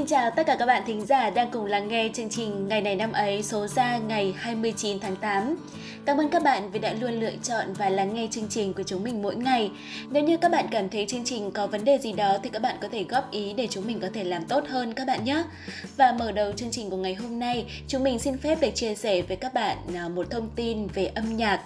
Xin 0.00 0.06
chào 0.06 0.30
tất 0.30 0.46
cả 0.46 0.56
các 0.58 0.66
bạn 0.66 0.82
thính 0.86 1.06
giả 1.06 1.30
đang 1.30 1.50
cùng 1.50 1.64
lắng 1.64 1.88
nghe 1.88 2.08
chương 2.14 2.28
trình 2.28 2.68
Ngày 2.68 2.80
này 2.80 2.96
năm 2.96 3.12
ấy 3.12 3.42
số 3.42 3.66
ra 3.66 3.98
ngày 3.98 4.34
29 4.38 5.00
tháng 5.00 5.16
8. 5.16 5.56
Cảm 6.04 6.20
ơn 6.20 6.28
các 6.28 6.42
bạn 6.42 6.70
vì 6.70 6.78
đã 6.78 6.92
luôn 6.92 7.20
lựa 7.20 7.32
chọn 7.42 7.72
và 7.72 7.88
lắng 7.88 8.14
nghe 8.14 8.28
chương 8.30 8.48
trình 8.48 8.72
của 8.72 8.82
chúng 8.82 9.04
mình 9.04 9.22
mỗi 9.22 9.36
ngày. 9.36 9.70
Nếu 10.10 10.24
như 10.24 10.36
các 10.36 10.50
bạn 10.50 10.66
cảm 10.70 10.88
thấy 10.88 11.06
chương 11.06 11.24
trình 11.24 11.50
có 11.50 11.66
vấn 11.66 11.84
đề 11.84 11.98
gì 11.98 12.12
đó 12.12 12.36
thì 12.42 12.50
các 12.50 12.62
bạn 12.62 12.76
có 12.80 12.88
thể 12.92 13.04
góp 13.04 13.30
ý 13.30 13.52
để 13.52 13.66
chúng 13.70 13.86
mình 13.86 14.00
có 14.00 14.08
thể 14.14 14.24
làm 14.24 14.44
tốt 14.44 14.64
hơn 14.68 14.94
các 14.94 15.06
bạn 15.06 15.24
nhé. 15.24 15.44
Và 15.96 16.12
mở 16.12 16.32
đầu 16.32 16.52
chương 16.52 16.70
trình 16.70 16.90
của 16.90 16.96
ngày 16.96 17.14
hôm 17.14 17.38
nay, 17.38 17.66
chúng 17.88 18.04
mình 18.04 18.18
xin 18.18 18.38
phép 18.38 18.60
được 18.60 18.70
chia 18.74 18.94
sẻ 18.94 19.22
với 19.22 19.36
các 19.36 19.54
bạn 19.54 19.76
à, 19.94 20.08
một 20.08 20.30
thông 20.30 20.48
tin 20.56 20.86
về 20.86 21.06
âm 21.06 21.36
nhạc. 21.36 21.60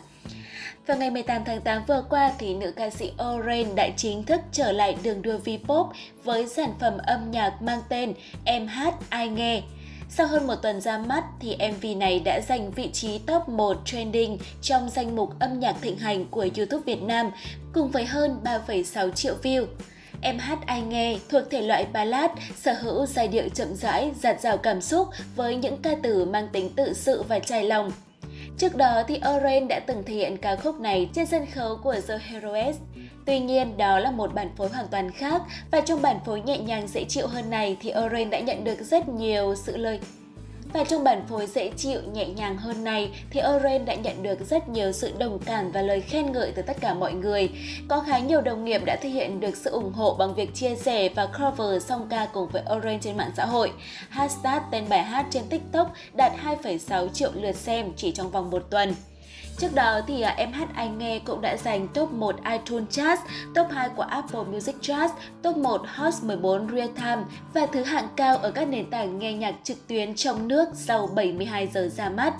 Vào 0.86 0.96
ngày 0.96 1.10
18 1.10 1.44
tháng 1.44 1.60
8 1.60 1.84
vừa 1.88 2.04
qua 2.10 2.32
thì 2.38 2.54
nữ 2.54 2.72
ca 2.76 2.90
sĩ 2.90 3.12
Oren 3.24 3.74
đã 3.74 3.88
chính 3.96 4.24
thức 4.24 4.40
trở 4.52 4.72
lại 4.72 4.96
đường 5.02 5.22
đua 5.22 5.38
V-pop 5.44 5.88
với 6.24 6.46
sản 6.46 6.74
phẩm 6.80 6.98
âm 6.98 7.30
nhạc 7.30 7.62
mang 7.62 7.80
tên 7.88 8.12
Em 8.44 8.66
hát 8.66 8.94
ai 9.08 9.28
nghe. 9.28 9.62
Sau 10.08 10.26
hơn 10.26 10.46
một 10.46 10.54
tuần 10.62 10.80
ra 10.80 10.98
mắt 10.98 11.24
thì 11.40 11.56
MV 11.56 11.86
này 11.96 12.20
đã 12.20 12.40
giành 12.48 12.70
vị 12.70 12.90
trí 12.92 13.18
top 13.18 13.48
1 13.48 13.76
trending 13.84 14.38
trong 14.62 14.90
danh 14.90 15.16
mục 15.16 15.30
âm 15.38 15.60
nhạc 15.60 15.76
thịnh 15.80 15.98
hành 15.98 16.26
của 16.30 16.46
YouTube 16.56 16.82
Việt 16.86 17.02
Nam 17.02 17.30
cùng 17.72 17.90
với 17.90 18.04
hơn 18.04 18.40
3,6 18.44 19.10
triệu 19.10 19.34
view. 19.42 19.66
Em 20.20 20.38
hát 20.38 20.58
ai 20.66 20.82
nghe 20.82 21.18
thuộc 21.28 21.42
thể 21.50 21.62
loại 21.62 21.86
ballad, 21.92 22.30
sở 22.56 22.72
hữu 22.72 23.06
giai 23.06 23.28
điệu 23.28 23.48
chậm 23.54 23.74
rãi, 23.74 24.10
giạt 24.20 24.40
rào 24.40 24.56
cảm 24.56 24.80
xúc 24.80 25.08
với 25.36 25.56
những 25.56 25.82
ca 25.82 25.90
từ 26.02 26.24
mang 26.24 26.48
tính 26.52 26.70
tự 26.76 26.92
sự 26.92 27.22
và 27.22 27.38
trải 27.38 27.64
lòng. 27.64 27.92
Trước 28.58 28.76
đó 28.76 29.02
thì 29.08 29.20
Oren 29.36 29.68
đã 29.68 29.80
từng 29.86 30.02
thể 30.06 30.14
hiện 30.14 30.36
ca 30.36 30.56
khúc 30.56 30.80
này 30.80 31.10
trên 31.14 31.26
sân 31.26 31.46
khấu 31.46 31.76
của 31.82 31.94
The 32.08 32.18
Heroes. 32.18 32.76
Tuy 33.26 33.38
nhiên, 33.40 33.76
đó 33.76 33.98
là 33.98 34.10
một 34.10 34.34
bản 34.34 34.48
phối 34.56 34.68
hoàn 34.68 34.86
toàn 34.90 35.10
khác 35.10 35.42
và 35.70 35.80
trong 35.80 36.02
bản 36.02 36.16
phối 36.26 36.40
nhẹ 36.40 36.58
nhàng 36.58 36.88
dễ 36.88 37.04
chịu 37.04 37.26
hơn 37.26 37.50
này 37.50 37.76
thì 37.80 37.92
Oren 38.06 38.30
đã 38.30 38.40
nhận 38.40 38.64
được 38.64 38.78
rất 38.80 39.08
nhiều 39.08 39.54
sự 39.54 39.76
lời 39.76 40.00
và 40.74 40.84
trong 40.84 41.04
bản 41.04 41.26
phối 41.28 41.46
dễ 41.46 41.70
chịu, 41.76 42.00
nhẹ 42.12 42.26
nhàng 42.26 42.56
hơn 42.56 42.84
này 42.84 43.10
thì 43.30 43.40
Oren 43.56 43.84
đã 43.84 43.94
nhận 43.94 44.22
được 44.22 44.38
rất 44.48 44.68
nhiều 44.68 44.92
sự 44.92 45.12
đồng 45.18 45.38
cảm 45.38 45.72
và 45.72 45.82
lời 45.82 46.00
khen 46.00 46.32
ngợi 46.32 46.52
từ 46.54 46.62
tất 46.62 46.76
cả 46.80 46.94
mọi 46.94 47.12
người. 47.12 47.48
Có 47.88 48.00
khá 48.00 48.18
nhiều 48.18 48.40
đồng 48.40 48.64
nghiệp 48.64 48.82
đã 48.84 48.96
thể 49.02 49.08
hiện 49.08 49.40
được 49.40 49.56
sự 49.56 49.70
ủng 49.70 49.92
hộ 49.92 50.14
bằng 50.14 50.34
việc 50.34 50.54
chia 50.54 50.74
sẻ 50.74 51.08
và 51.08 51.26
cover 51.26 51.84
song 51.84 52.06
ca 52.10 52.26
cùng 52.32 52.48
với 52.48 52.62
Oren 52.76 53.00
trên 53.00 53.16
mạng 53.16 53.30
xã 53.36 53.46
hội. 53.46 53.72
Hashtag 54.08 54.62
tên 54.70 54.84
bài 54.88 55.02
hát 55.02 55.26
trên 55.30 55.42
TikTok 55.50 55.92
đạt 56.12 56.32
2,6 56.44 57.08
triệu 57.08 57.30
lượt 57.34 57.56
xem 57.56 57.92
chỉ 57.96 58.12
trong 58.12 58.30
vòng 58.30 58.50
một 58.50 58.62
tuần. 58.70 58.94
Trước 59.58 59.74
đó 59.74 60.00
thì 60.06 60.20
à, 60.20 60.34
em 60.36 60.52
hát 60.52 60.68
anh 60.74 60.98
nghe 60.98 61.18
cũng 61.18 61.40
đã 61.40 61.56
giành 61.56 61.88
top 61.88 62.12
1 62.12 62.36
iTunes 62.52 62.88
Chart, 62.90 63.20
top 63.54 63.66
2 63.70 63.88
của 63.88 64.02
Apple 64.02 64.42
Music 64.52 64.74
Chart, 64.80 65.12
top 65.42 65.56
1 65.56 65.82
Hot 65.86 66.14
14 66.22 66.68
Real 66.68 66.88
Time 66.96 67.22
và 67.54 67.66
thứ 67.66 67.82
hạng 67.82 68.08
cao 68.16 68.36
ở 68.36 68.50
các 68.50 68.68
nền 68.68 68.90
tảng 68.90 69.18
nghe 69.18 69.32
nhạc 69.32 69.54
trực 69.64 69.88
tuyến 69.88 70.14
trong 70.14 70.48
nước 70.48 70.68
sau 70.74 71.06
72 71.06 71.66
giờ 71.66 71.88
ra 71.88 72.08
mắt. 72.08 72.34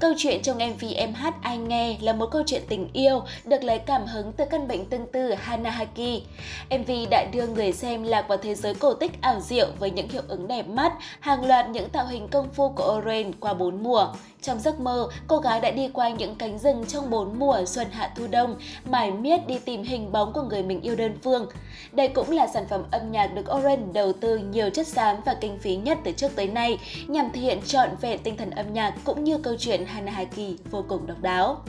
Câu 0.00 0.12
chuyện 0.16 0.42
trong 0.42 0.56
MV 0.56 0.84
Em 0.96 1.14
hát 1.14 1.34
anh 1.42 1.68
nghe 1.68 1.96
là 2.00 2.12
một 2.12 2.26
câu 2.30 2.42
chuyện 2.46 2.62
tình 2.68 2.88
yêu 2.92 3.22
được 3.44 3.62
lấy 3.62 3.78
cảm 3.78 4.06
hứng 4.06 4.32
từ 4.32 4.44
căn 4.50 4.68
bệnh 4.68 4.84
tương 4.84 5.06
tư 5.12 5.34
Hanahaki. 5.34 6.22
MV 6.70 6.90
đã 7.10 7.26
đưa 7.32 7.46
người 7.46 7.72
xem 7.72 8.02
lạc 8.02 8.28
vào 8.28 8.38
thế 8.38 8.54
giới 8.54 8.74
cổ 8.74 8.94
tích 8.94 9.20
ảo 9.20 9.40
diệu 9.40 9.66
với 9.78 9.90
những 9.90 10.08
hiệu 10.08 10.22
ứng 10.28 10.48
đẹp 10.48 10.68
mắt, 10.68 10.92
hàng 11.20 11.44
loạt 11.44 11.68
những 11.68 11.88
tạo 11.88 12.06
hình 12.06 12.28
công 12.28 12.50
phu 12.50 12.68
của 12.68 12.98
Oren 12.98 13.32
qua 13.40 13.54
bốn 13.54 13.82
mùa. 13.82 14.08
Trong 14.42 14.60
giấc 14.60 14.80
mơ, 14.80 15.08
cô 15.26 15.38
gái 15.38 15.60
đã 15.60 15.70
đi 15.70 15.88
qua 15.88 16.08
những 16.08 16.34
cánh 16.34 16.58
rừng 16.58 16.84
trong 16.88 17.10
bốn 17.10 17.38
mùa 17.38 17.64
xuân 17.66 17.86
hạ 17.90 18.10
thu 18.16 18.26
đông, 18.26 18.56
mải 18.90 19.10
miết 19.10 19.46
đi 19.46 19.58
tìm 19.58 19.82
hình 19.82 20.12
bóng 20.12 20.32
của 20.32 20.42
người 20.42 20.62
mình 20.62 20.80
yêu 20.80 20.96
đơn 20.96 21.18
phương. 21.22 21.46
Đây 21.92 22.08
cũng 22.08 22.30
là 22.30 22.46
sản 22.46 22.64
phẩm 22.70 22.82
âm 22.90 23.12
nhạc 23.12 23.26
được 23.26 23.54
Oren 23.56 23.92
đầu 23.92 24.12
tư 24.12 24.36
nhiều 24.36 24.70
chất 24.70 24.86
xám 24.86 25.16
và 25.26 25.34
kinh 25.40 25.58
phí 25.58 25.76
nhất 25.76 25.98
từ 26.04 26.12
trước 26.12 26.36
tới 26.36 26.46
nay, 26.46 26.78
nhằm 27.06 27.30
thể 27.32 27.40
hiện 27.40 27.60
trọn 27.66 27.88
vẹn 28.00 28.18
tinh 28.18 28.36
thần 28.36 28.50
âm 28.50 28.72
nhạc 28.72 28.94
cũng 29.04 29.24
như 29.24 29.38
câu 29.38 29.54
chuyện 29.58 29.65
Hanahaki 29.86 30.56
vô 30.70 30.84
cùng 30.88 31.06
độc 31.06 31.22
đáo. 31.22 31.62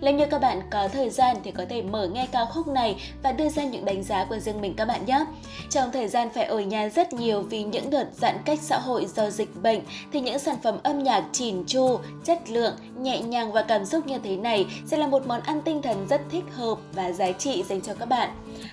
Nếu 0.00 0.14
như 0.14 0.26
các 0.26 0.40
bạn 0.40 0.60
có 0.70 0.88
thời 0.88 1.10
gian 1.10 1.36
thì 1.44 1.50
có 1.50 1.64
thể 1.68 1.82
mở 1.82 2.08
nghe 2.08 2.26
ca 2.32 2.44
khúc 2.44 2.68
này 2.68 2.96
và 3.22 3.32
đưa 3.32 3.48
ra 3.48 3.64
những 3.64 3.84
đánh 3.84 4.02
giá 4.02 4.24
của 4.24 4.38
riêng 4.38 4.60
mình 4.60 4.74
các 4.76 4.84
bạn 4.84 5.06
nhé. 5.06 5.24
Trong 5.70 5.92
thời 5.92 6.08
gian 6.08 6.28
phải 6.34 6.44
ở 6.44 6.60
nhà 6.60 6.88
rất 6.88 7.12
nhiều 7.12 7.42
vì 7.42 7.62
những 7.62 7.90
đợt 7.90 8.06
giãn 8.12 8.36
cách 8.44 8.58
xã 8.62 8.78
hội 8.78 9.06
do 9.14 9.30
dịch 9.30 9.62
bệnh 9.62 9.80
thì 10.12 10.20
những 10.20 10.38
sản 10.38 10.56
phẩm 10.62 10.78
âm 10.82 11.02
nhạc 11.02 11.24
chỉn 11.32 11.64
chu, 11.66 11.98
chất 12.24 12.50
lượng, 12.50 12.74
nhẹ 12.98 13.20
nhàng 13.20 13.52
và 13.52 13.62
cảm 13.62 13.84
xúc 13.84 14.06
như 14.06 14.18
thế 14.18 14.36
này 14.36 14.66
sẽ 14.86 14.96
là 14.96 15.06
một 15.06 15.26
món 15.26 15.40
ăn 15.40 15.60
tinh 15.62 15.82
thần 15.82 16.06
rất 16.08 16.20
thích 16.30 16.44
hợp 16.56 16.78
và 16.92 17.12
giá 17.12 17.32
trị 17.32 17.64
dành 17.68 17.80
cho 17.80 17.94
các 17.94 18.08
bạn. 18.08 18.30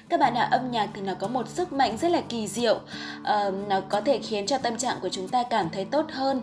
Các 0.10 0.20
bạn 0.20 0.36
ạ, 0.36 0.48
âm 0.52 0.72
nhạc 0.72 0.90
thì 0.94 1.02
nó 1.02 1.14
có 1.14 1.28
một 1.28 1.50
sức 1.50 1.74
mạnh 1.74 1.98
rất 1.98 2.12
là 2.12 2.22
kỳ 2.22 2.48
diệu, 2.48 2.76
uh, 2.76 3.54
nó 3.68 3.82
có 3.90 4.02
thể 4.02 4.20
khiến 4.20 4.46
cho 4.46 4.58
tâm 4.58 4.78
trạng 4.78 4.98
của 5.02 5.10
chúng 5.10 5.28
ta 5.28 5.44
cảm 5.44 5.70
thấy 5.70 5.86
tốt 5.86 6.06
hơn 6.12 6.42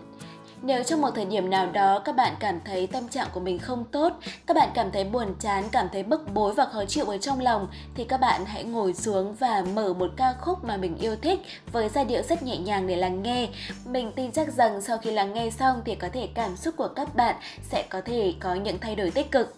nếu 0.61 0.83
trong 0.83 1.01
một 1.01 1.09
thời 1.15 1.25
điểm 1.25 1.49
nào 1.49 1.71
đó 1.71 1.99
các 1.99 2.15
bạn 2.15 2.35
cảm 2.39 2.59
thấy 2.65 2.87
tâm 2.87 3.07
trạng 3.07 3.27
của 3.33 3.39
mình 3.39 3.59
không 3.59 3.85
tốt, 3.91 4.13
các 4.47 4.57
bạn 4.57 4.69
cảm 4.73 4.91
thấy 4.91 5.03
buồn 5.03 5.35
chán, 5.39 5.63
cảm 5.71 5.87
thấy 5.93 6.03
bức 6.03 6.33
bối 6.33 6.53
và 6.53 6.65
khó 6.65 6.85
chịu 6.85 7.05
ở 7.05 7.17
trong 7.17 7.39
lòng 7.39 7.67
thì 7.95 8.03
các 8.03 8.19
bạn 8.19 8.45
hãy 8.45 8.63
ngồi 8.63 8.93
xuống 8.93 9.33
và 9.33 9.63
mở 9.73 9.93
một 9.93 10.11
ca 10.15 10.33
khúc 10.41 10.63
mà 10.63 10.77
mình 10.77 10.97
yêu 10.97 11.15
thích 11.15 11.39
với 11.71 11.89
giai 11.89 12.05
điệu 12.05 12.21
rất 12.29 12.43
nhẹ 12.43 12.57
nhàng 12.57 12.87
để 12.87 12.95
lắng 12.95 13.23
nghe. 13.23 13.47
Mình 13.85 14.11
tin 14.15 14.31
chắc 14.31 14.53
rằng 14.53 14.81
sau 14.81 14.97
khi 14.97 15.11
lắng 15.11 15.33
nghe 15.33 15.49
xong 15.49 15.81
thì 15.85 15.95
có 15.95 16.07
thể 16.13 16.29
cảm 16.33 16.55
xúc 16.55 16.73
của 16.77 16.87
các 16.95 17.15
bạn 17.15 17.35
sẽ 17.69 17.83
có 17.89 18.01
thể 18.01 18.33
có 18.39 18.53
những 18.53 18.79
thay 18.79 18.95
đổi 18.95 19.11
tích 19.11 19.31
cực. 19.31 19.55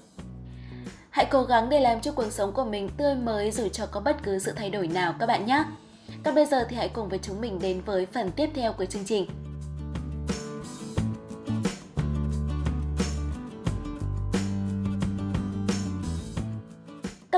Hãy 1.09 1.25
cố 1.25 1.43
gắng 1.43 1.69
để 1.69 1.79
làm 1.79 2.01
cho 2.01 2.11
cuộc 2.11 2.31
sống 2.31 2.51
của 2.51 2.65
mình 2.65 2.89
tươi 2.97 3.15
mới 3.15 3.51
dù 3.51 3.67
cho 3.67 3.85
có 3.85 3.99
bất 3.99 4.23
cứ 4.23 4.39
sự 4.39 4.51
thay 4.55 4.69
đổi 4.69 4.87
nào 4.87 5.13
các 5.19 5.25
bạn 5.25 5.45
nhé. 5.45 5.63
Còn 6.23 6.35
bây 6.35 6.45
giờ 6.45 6.65
thì 6.69 6.75
hãy 6.75 6.89
cùng 6.89 7.09
với 7.09 7.19
chúng 7.21 7.41
mình 7.41 7.59
đến 7.59 7.81
với 7.81 8.05
phần 8.05 8.31
tiếp 8.31 8.49
theo 8.55 8.73
của 8.73 8.85
chương 8.85 9.05
trình. 9.05 9.48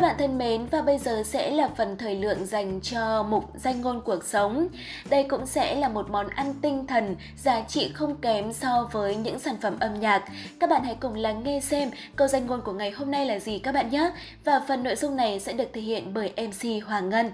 Các 0.01 0.07
bạn 0.07 0.15
thân 0.19 0.37
mến, 0.37 0.65
và 0.65 0.81
bây 0.81 0.97
giờ 0.97 1.23
sẽ 1.25 1.51
là 1.51 1.69
phần 1.77 1.97
thời 1.97 2.15
lượng 2.15 2.45
dành 2.45 2.79
cho 2.81 3.23
mục 3.23 3.43
danh 3.55 3.81
ngôn 3.81 4.01
cuộc 4.05 4.23
sống. 4.23 4.67
Đây 5.09 5.23
cũng 5.23 5.45
sẽ 5.45 5.75
là 5.75 5.89
một 5.89 6.09
món 6.09 6.27
ăn 6.27 6.53
tinh 6.61 6.87
thần, 6.87 7.15
giá 7.37 7.61
trị 7.67 7.91
không 7.93 8.15
kém 8.15 8.53
so 8.53 8.89
với 8.91 9.15
những 9.15 9.39
sản 9.39 9.55
phẩm 9.61 9.77
âm 9.79 9.99
nhạc. 9.99 10.23
Các 10.59 10.69
bạn 10.69 10.83
hãy 10.83 10.95
cùng 10.99 11.15
lắng 11.15 11.43
nghe 11.43 11.59
xem 11.59 11.89
câu 12.15 12.27
danh 12.27 12.45
ngôn 12.45 12.61
của 12.61 12.73
ngày 12.73 12.91
hôm 12.91 13.11
nay 13.11 13.25
là 13.25 13.39
gì 13.39 13.59
các 13.59 13.71
bạn 13.71 13.89
nhé. 13.89 14.11
Và 14.43 14.61
phần 14.67 14.83
nội 14.83 14.95
dung 14.95 15.15
này 15.15 15.39
sẽ 15.39 15.53
được 15.53 15.67
thể 15.73 15.81
hiện 15.81 16.13
bởi 16.13 16.33
MC 16.37 16.87
Hoàng 16.87 17.09
Ngân. 17.09 17.31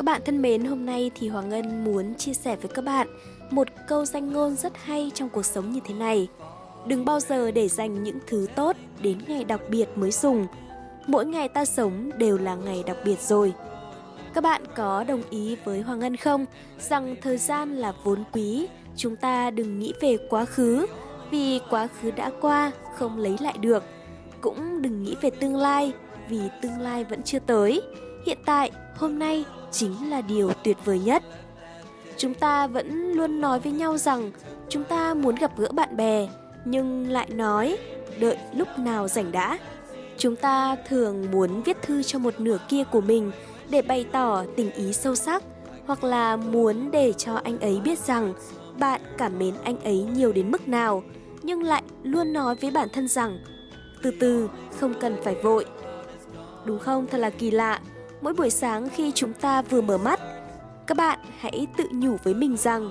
Các 0.00 0.04
bạn 0.04 0.22
thân 0.24 0.42
mến, 0.42 0.64
hôm 0.64 0.86
nay 0.86 1.10
thì 1.14 1.28
Hoàng 1.28 1.48
Ngân 1.48 1.84
muốn 1.84 2.14
chia 2.14 2.34
sẻ 2.34 2.56
với 2.56 2.70
các 2.74 2.84
bạn 2.84 3.08
một 3.50 3.68
câu 3.88 4.04
danh 4.04 4.32
ngôn 4.32 4.56
rất 4.56 4.72
hay 4.84 5.10
trong 5.14 5.28
cuộc 5.28 5.44
sống 5.44 5.70
như 5.70 5.80
thế 5.84 5.94
này. 5.94 6.28
Đừng 6.86 7.04
bao 7.04 7.20
giờ 7.20 7.50
để 7.50 7.68
dành 7.68 8.02
những 8.02 8.18
thứ 8.26 8.46
tốt 8.56 8.76
đến 9.02 9.18
ngày 9.28 9.44
đặc 9.44 9.60
biệt 9.68 9.88
mới 9.96 10.10
dùng. 10.10 10.46
Mỗi 11.06 11.26
ngày 11.26 11.48
ta 11.48 11.64
sống 11.64 12.10
đều 12.18 12.38
là 12.38 12.54
ngày 12.54 12.82
đặc 12.86 12.96
biệt 13.04 13.20
rồi. 13.20 13.52
Các 14.34 14.44
bạn 14.44 14.62
có 14.76 15.04
đồng 15.04 15.22
ý 15.30 15.56
với 15.64 15.80
Hoàng 15.80 15.98
Ngân 15.98 16.16
không 16.16 16.46
rằng 16.78 17.16
thời 17.22 17.38
gian 17.38 17.76
là 17.76 17.92
vốn 18.04 18.24
quý, 18.32 18.66
chúng 18.96 19.16
ta 19.16 19.50
đừng 19.50 19.78
nghĩ 19.78 19.92
về 20.00 20.16
quá 20.28 20.44
khứ 20.44 20.86
vì 21.30 21.60
quá 21.70 21.88
khứ 22.00 22.10
đã 22.10 22.30
qua 22.40 22.70
không 22.96 23.18
lấy 23.18 23.36
lại 23.40 23.54
được. 23.60 23.84
Cũng 24.40 24.82
đừng 24.82 25.02
nghĩ 25.02 25.16
về 25.20 25.30
tương 25.30 25.56
lai 25.56 25.92
vì 26.28 26.40
tương 26.62 26.80
lai 26.80 27.04
vẫn 27.04 27.22
chưa 27.22 27.38
tới. 27.38 27.82
Hiện 28.26 28.38
tại, 28.46 28.70
hôm 28.96 29.18
nay 29.18 29.44
chính 29.70 30.10
là 30.10 30.20
điều 30.20 30.52
tuyệt 30.64 30.76
vời 30.84 30.98
nhất. 30.98 31.22
Chúng 32.16 32.34
ta 32.34 32.66
vẫn 32.66 33.12
luôn 33.12 33.40
nói 33.40 33.60
với 33.60 33.72
nhau 33.72 33.98
rằng 33.98 34.30
chúng 34.68 34.84
ta 34.84 35.14
muốn 35.14 35.34
gặp 35.34 35.58
gỡ 35.58 35.68
bạn 35.72 35.96
bè, 35.96 36.28
nhưng 36.64 37.08
lại 37.08 37.30
nói 37.30 37.78
đợi 38.20 38.36
lúc 38.54 38.68
nào 38.78 39.08
rảnh 39.08 39.32
đã. 39.32 39.58
Chúng 40.18 40.36
ta 40.36 40.76
thường 40.88 41.26
muốn 41.32 41.62
viết 41.62 41.82
thư 41.82 42.02
cho 42.02 42.18
một 42.18 42.40
nửa 42.40 42.58
kia 42.68 42.84
của 42.84 43.00
mình 43.00 43.30
để 43.70 43.82
bày 43.82 44.06
tỏ 44.12 44.44
tình 44.56 44.72
ý 44.72 44.92
sâu 44.92 45.14
sắc 45.14 45.42
hoặc 45.86 46.04
là 46.04 46.36
muốn 46.36 46.90
để 46.90 47.12
cho 47.12 47.34
anh 47.34 47.60
ấy 47.60 47.80
biết 47.84 47.98
rằng 47.98 48.34
bạn 48.78 49.00
cảm 49.18 49.38
mến 49.38 49.54
anh 49.64 49.80
ấy 49.80 50.06
nhiều 50.14 50.32
đến 50.32 50.50
mức 50.50 50.68
nào 50.68 51.02
nhưng 51.42 51.62
lại 51.62 51.82
luôn 52.02 52.32
nói 52.32 52.54
với 52.54 52.70
bản 52.70 52.88
thân 52.92 53.08
rằng 53.08 53.38
từ 54.02 54.10
từ 54.20 54.50
không 54.80 54.94
cần 55.00 55.16
phải 55.24 55.34
vội 55.34 55.64
đúng 56.64 56.78
không 56.78 57.06
thật 57.06 57.18
là 57.18 57.30
kỳ 57.30 57.50
lạ 57.50 57.80
mỗi 58.20 58.32
buổi 58.32 58.50
sáng 58.50 58.88
khi 58.88 59.12
chúng 59.14 59.32
ta 59.32 59.62
vừa 59.62 59.80
mở 59.80 59.98
mắt, 59.98 60.20
các 60.86 60.96
bạn 60.96 61.18
hãy 61.38 61.66
tự 61.76 61.84
nhủ 61.92 62.16
với 62.24 62.34
mình 62.34 62.56
rằng, 62.56 62.90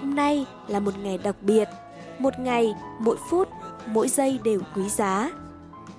hôm 0.00 0.14
nay 0.14 0.46
là 0.68 0.80
một 0.80 0.98
ngày 0.98 1.18
đặc 1.18 1.36
biệt, 1.40 1.68
một 2.18 2.38
ngày, 2.38 2.74
mỗi 2.98 3.16
phút, 3.30 3.48
mỗi 3.86 4.08
giây 4.08 4.40
đều 4.44 4.60
quý 4.76 4.88
giá. 4.88 5.30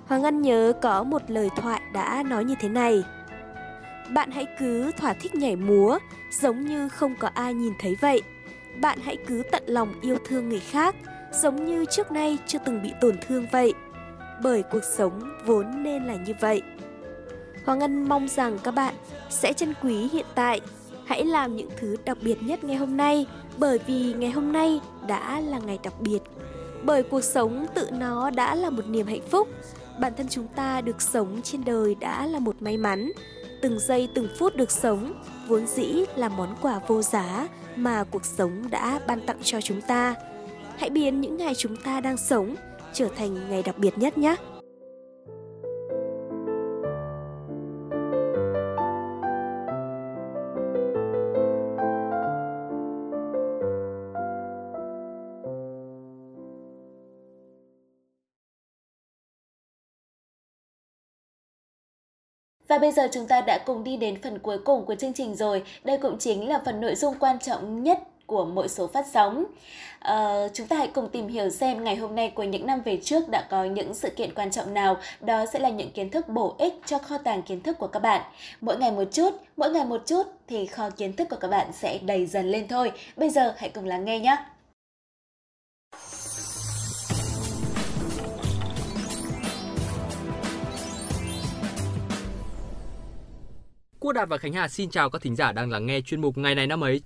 Hoàng 0.07 0.22
ngân 0.22 0.42
nhớ 0.42 0.74
có 0.81 1.04
một 1.04 1.22
lời 1.28 1.50
thoại 1.56 1.81
đã 1.94 2.24
nói 2.24 2.44
như 2.45 2.56
thế 2.60 2.69
này. 2.69 3.04
Bạn 4.13 4.31
hãy 4.31 4.45
cứ 4.60 4.92
thỏa 4.98 5.13
thích 5.13 5.36
nhảy 5.36 5.56
múa, 5.56 5.98
giống 6.31 6.66
như 6.66 6.89
không 6.89 7.16
có 7.19 7.30
ai 7.34 7.54
nhìn 7.54 7.74
thấy 7.80 7.95
vậy. 8.01 8.22
Bạn 8.81 9.00
hãy 9.04 9.18
cứ 9.27 9.44
tận 9.51 9.63
lòng 9.66 9.94
yêu 10.01 10.18
thương 10.27 10.50
người 10.50 10.60
khác, 10.60 10.95
giống 11.34 11.66
như 11.66 11.86
trước 11.86 12.12
nay 12.12 12.38
chưa 12.48 12.60
từng 12.66 12.81
bị 12.81 12.94
tổn 13.01 13.18
thương 13.27 13.45
vậy. 13.51 13.74
Bởi 14.44 14.63
cuộc 14.63 14.84
sống 14.98 15.22
vốn 15.45 15.84
nên 15.84 16.04
là 16.04 16.16
như 16.16 16.34
vậy. 16.39 16.62
Hoàng 17.66 17.80
Ngân 17.80 18.10
mong 18.10 18.28
rằng 18.28 18.60
các 18.63 18.72
bạn 18.72 18.96
sẽ 19.30 19.54
trân 19.54 19.74
quý 19.84 20.10
hiện 20.13 20.25
tại, 20.36 20.62
hãy 21.06 21.25
làm 21.25 21.56
những 21.56 21.69
thứ 21.80 21.96
đặc 22.06 22.18
biệt 22.22 22.44
nhất 22.44 22.63
ngày 22.63 22.78
hôm 22.78 22.98
nay 22.98 23.25
bởi 23.58 23.80
vì 23.88 24.13
ngày 24.13 24.31
hôm 24.31 24.52
nay 24.52 24.80
đã 25.08 25.40
là 25.40 25.60
ngày 25.60 25.80
đặc 25.84 25.94
biệt. 26.00 26.19
Bởi 26.84 27.04
cuộc 27.04 27.24
sống 27.24 27.66
tự 27.75 27.90
nó 27.92 28.30
đã 28.30 28.56
là 28.56 28.69
một 28.69 28.88
niềm 28.88 29.08
hạnh 29.08 29.28
phúc, 29.30 29.48
bản 30.00 30.13
thân 30.18 30.28
chúng 30.30 30.48
ta 30.48 30.81
được 30.81 31.02
sống 31.02 31.42
trên 31.44 31.66
đời 31.66 31.96
đã 31.96 32.25
là 32.25 32.40
một 32.40 32.56
may 32.62 32.78
mắn. 32.78 33.12
Từng 33.62 33.80
giây 33.80 34.10
từng 34.13 34.28
phút 34.40 34.56
được 34.56 34.72
sống 34.72 35.13
vốn 35.48 35.68
dĩ 35.68 36.06
là 36.16 36.30
món 36.30 36.56
quà 36.62 36.80
vô 36.88 37.02
giá 37.02 37.48
mà 37.75 38.04
cuộc 38.04 38.25
sống 38.25 38.69
đã 38.69 39.00
ban 39.08 39.22
tặng 39.25 39.38
cho 39.44 39.62
chúng 39.62 39.81
ta. 39.81 40.16
Hãy 40.78 40.90
biến 40.90 41.22
những 41.22 41.38
ngày 41.38 41.56
chúng 41.56 41.75
ta 41.75 42.02
đang 42.02 42.18
sống 42.18 42.56
trở 42.94 43.08
thành 43.18 43.50
ngày 43.50 43.63
đặc 43.63 43.78
biệt 43.78 43.98
nhất 43.98 44.18
nhé. 44.18 44.36
Và 62.72 62.78
bây 62.78 62.92
giờ 62.92 63.08
chúng 63.14 63.28
ta 63.28 63.42
đã 63.42 63.58
cùng 63.66 63.84
đi 63.84 63.98
đến 63.98 64.22
phần 64.22 64.40
cuối 64.40 64.58
cùng 64.58 64.86
của 64.86 64.96
chương 64.96 65.14
trình 65.14 65.36
rồi. 65.36 65.64
Đây 65.84 65.98
cũng 65.98 66.18
chính 66.20 66.50
là 66.50 66.62
phần 66.66 66.82
nội 66.82 66.96
dung 66.96 67.16
quan 67.20 67.40
trọng 67.40 67.84
nhất 67.84 68.00
của 68.26 68.46
mỗi 68.46 68.68
số 68.68 68.88
phát 68.88 69.06
sóng. 69.14 69.46
À, 70.00 70.48
chúng 70.54 70.68
ta 70.68 70.76
hãy 70.76 70.88
cùng 70.88 71.10
tìm 71.10 71.28
hiểu 71.28 71.50
xem 71.50 71.84
ngày 71.84 71.96
hôm 71.96 72.16
nay 72.16 72.32
của 72.36 72.44
những 72.44 72.66
năm 72.66 72.82
về 72.82 72.98
trước 73.04 73.30
đã 73.30 73.48
có 73.50 73.64
những 73.64 73.94
sự 73.94 74.10
kiện 74.10 74.34
quan 74.36 74.52
trọng 74.52 74.74
nào. 74.74 74.98
Đó 75.22 75.46
sẽ 75.54 75.60
là 75.60 75.70
những 75.70 75.92
kiến 75.92 76.10
thức 76.10 76.30
bổ 76.30 76.56
ích 76.58 76.74
cho 76.86 76.98
kho 76.98 77.18
tàng 77.18 77.42
kiến 77.42 77.62
thức 77.62 77.78
của 77.80 77.88
các 77.88 78.00
bạn. 78.00 78.22
Mỗi 78.62 78.78
ngày 78.78 78.92
một 78.92 79.08
chút, 79.12 79.30
mỗi 79.58 79.72
ngày 79.72 79.86
một 79.86 80.02
chút 80.06 80.24
thì 80.48 80.66
kho 80.66 80.90
kiến 80.90 81.16
thức 81.16 81.30
của 81.30 81.38
các 81.40 81.48
bạn 81.48 81.68
sẽ 81.74 82.00
đầy 82.02 82.26
dần 82.26 82.52
lên 82.52 82.68
thôi. 82.68 82.92
Bây 83.16 83.30
giờ 83.30 83.54
hãy 83.58 83.70
cùng 83.70 83.86
lắng 83.86 84.06
nghe 84.06 84.20
nhé. 84.20 84.38
Quốc 94.01 94.13
Đạt 94.13 94.30
và 94.30 94.38
Khánh 94.38 94.53
Hà 94.53 94.68
xin 94.68 94.89
chào 94.89 95.09
các 95.09 95.21
thính 95.21 95.36
giả 95.36 95.51
đang 95.51 95.71
lắng 95.71 95.86
nghe 95.86 96.01
chuyên 96.01 96.21
mục 96.21 96.38
Ngày 96.38 96.56
này 96.56 96.68
năm 96.68 96.83
ấy. 96.83 97.01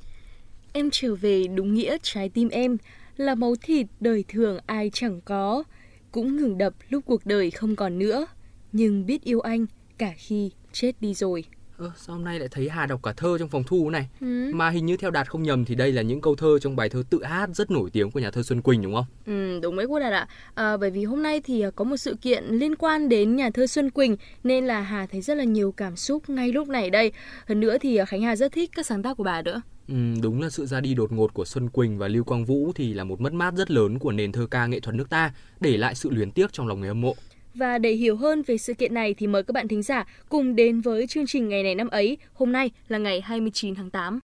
Em 0.74 0.90
trở 0.92 1.16
về 1.16 1.44
đúng 1.56 1.74
nghĩa 1.74 1.98
trái 2.02 2.30
tim 2.30 2.50
em 2.50 2.78
là 3.18 3.36
máu 3.36 3.56
thịt 3.62 3.88
đời 4.00 4.24
thường 4.28 4.58
ai 4.66 4.90
chẳng 4.94 5.22
có, 5.22 5.64
cũng 6.12 6.36
ngừng 6.38 6.58
đập 6.58 6.74
lúc 6.90 7.06
cuộc 7.06 7.26
đời 7.26 7.52
không 7.52 7.76
còn 7.76 8.00
nữa, 8.00 8.28
nhưng 8.72 9.06
biết 9.06 9.24
yêu 9.24 9.40
anh 9.40 9.66
cả 9.98 10.14
khi 10.18 10.52
chết 10.72 11.02
đi 11.02 11.14
rồi. 11.14 11.44
Ơ, 11.78 11.92
sao 11.98 12.16
hôm 12.16 12.26
nay 12.26 12.40
lại 12.40 12.48
thấy 12.52 12.70
Hà 12.70 12.86
đọc 12.86 13.00
cả 13.04 13.14
thơ 13.18 13.38
trong 13.38 13.50
phòng 13.50 13.64
thu 13.64 13.90
này? 13.90 14.10
Ừ. 14.22 14.52
Mà 14.54 14.70
hình 14.70 14.86
như 14.86 14.98
theo 14.98 15.12
Đạt 15.12 15.30
không 15.30 15.44
nhầm 15.44 15.66
thì 15.66 15.76
đây 15.76 15.92
là 15.92 16.02
những 16.02 16.22
câu 16.22 16.36
thơ 16.36 16.60
trong 16.60 16.76
bài 16.76 16.90
thơ 16.90 17.04
tự 17.10 17.24
hát 17.24 17.50
rất 17.54 17.72
nổi 17.72 17.90
tiếng 17.90 18.12
của 18.12 18.20
nhà 18.20 18.32
thơ 18.32 18.44
Xuân 18.44 18.62
Quỳnh 18.62 18.82
đúng 18.82 18.96
không? 18.96 19.06
Ừ, 19.26 19.60
đúng 19.60 19.76
đấy 19.76 19.86
cô 19.90 20.00
Đạt 20.00 20.14
ạ. 20.14 20.28
À, 20.56 20.78
bởi 20.78 20.92
vì 20.92 21.04
hôm 21.04 21.24
nay 21.24 21.42
thì 21.42 21.62
à, 21.62 21.70
có 21.76 21.84
một 21.84 21.98
sự 21.98 22.16
kiện 22.22 22.44
liên 22.46 22.76
quan 22.76 23.10
đến 23.10 23.36
nhà 23.36 23.50
thơ 23.54 23.68
Xuân 23.68 23.92
Quỳnh 23.92 24.18
nên 24.44 24.66
là 24.66 24.82
Hà 24.82 25.06
thấy 25.06 25.22
rất 25.22 25.38
là 25.38 25.44
nhiều 25.44 25.72
cảm 25.72 25.96
xúc 25.96 26.30
ngay 26.30 26.52
lúc 26.52 26.68
này 26.68 26.90
đây. 26.90 27.12
Hơn 27.48 27.60
nữa 27.60 27.78
thì 27.82 27.98
à, 27.98 28.06
Khánh 28.06 28.22
Hà 28.22 28.36
rất 28.36 28.52
thích 28.52 28.70
các 28.76 28.86
sáng 28.86 29.04
tác 29.04 29.18
của 29.18 29.24
bà 29.24 29.42
nữa. 29.42 29.62
Ừ, 29.88 29.96
đúng 30.22 30.42
là 30.42 30.50
sự 30.50 30.66
ra 30.66 30.80
đi 30.82 30.94
đột 30.94 31.12
ngột 31.12 31.34
của 31.34 31.46
Xuân 31.46 31.70
Quỳnh 31.70 31.98
và 31.98 32.08
Lưu 32.08 32.24
Quang 32.24 32.46
Vũ 32.46 32.72
thì 32.76 32.94
là 32.94 33.04
một 33.04 33.22
mất 33.22 33.34
mát 33.34 33.54
rất 33.54 33.72
lớn 33.72 34.00
của 34.00 34.12
nền 34.12 34.32
thơ 34.32 34.48
ca 34.52 34.66
nghệ 34.66 34.80
thuật 34.80 34.96
nước 34.96 35.10
ta, 35.10 35.34
để 35.60 35.78
lại 35.78 35.96
sự 35.96 36.10
luyến 36.10 36.32
tiếc 36.32 36.54
trong 36.54 36.68
lòng 36.68 36.80
người 36.80 36.88
hâm 36.88 37.02
mộ. 37.02 37.16
Và 37.56 37.78
để 37.78 37.92
hiểu 37.92 38.16
hơn 38.16 38.42
về 38.42 38.58
sự 38.58 38.74
kiện 38.74 38.94
này 38.94 39.14
thì 39.14 39.28
mời 39.28 39.44
các 39.44 39.52
bạn 39.52 39.68
thính 39.68 39.84
giả 39.84 40.06
cùng 40.30 40.56
đến 40.56 40.82
với 40.82 41.08
chương 41.08 41.28
trình 41.28 41.50
ngày 41.50 41.64
này 41.64 41.76
năm 41.76 41.88
ấy. 41.88 42.18
Hôm 42.34 42.52
nay 42.52 42.72
là 42.88 42.98
ngày 42.98 43.22
29 43.22 43.76
tháng 43.76 43.90
8. 43.90 44.20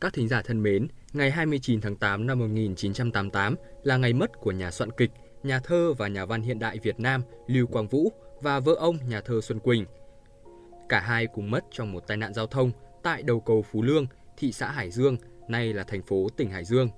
Các 0.00 0.12
thính 0.12 0.28
giả 0.28 0.42
thân 0.42 0.62
mến, 0.62 0.88
ngày 1.12 1.30
29 1.30 1.80
tháng 1.80 1.96
8 1.96 2.26
năm 2.26 2.38
1988 2.38 3.56
là 3.82 3.96
ngày 3.96 4.12
mất 4.12 4.30
của 4.40 4.52
nhà 4.52 4.70
soạn 4.70 4.90
kịch, 4.92 5.10
nhà 5.42 5.60
thơ 5.64 5.94
và 5.98 6.08
nhà 6.08 6.26
văn 6.26 6.42
hiện 6.42 6.58
đại 6.58 6.78
Việt 6.82 7.00
Nam 7.00 7.22
Lưu 7.46 7.66
Quang 7.66 7.88
Vũ 7.88 8.12
và 8.42 8.60
vợ 8.60 8.74
ông 8.78 8.98
nhà 9.08 9.20
thơ 9.20 9.40
Xuân 9.40 9.58
Quỳnh. 9.58 9.84
Cả 10.88 11.00
hai 11.00 11.26
cùng 11.26 11.50
mất 11.50 11.64
trong 11.70 11.92
một 11.92 12.06
tai 12.06 12.16
nạn 12.16 12.34
giao 12.34 12.46
thông 12.46 12.70
tại 13.02 13.22
đầu 13.22 13.40
cầu 13.40 13.64
Phú 13.72 13.82
Lương, 13.82 14.06
thị 14.36 14.52
xã 14.52 14.70
Hải 14.70 14.90
Dương, 14.90 15.16
nay 15.48 15.72
là 15.72 15.84
thành 15.84 16.02
phố 16.02 16.28
tỉnh 16.36 16.50
Hải 16.50 16.64
Dương. 16.64 16.88